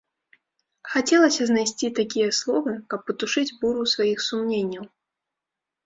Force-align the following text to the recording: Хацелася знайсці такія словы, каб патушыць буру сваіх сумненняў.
Хацелася 0.93 1.43
знайсці 1.51 1.91
такія 2.01 2.29
словы, 2.39 2.73
каб 2.95 2.99
патушыць 3.09 3.47
буру 3.63 3.81
сваіх 3.97 4.29
сумненняў. 4.33 4.85